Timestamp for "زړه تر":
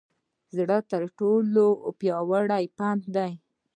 0.55-1.03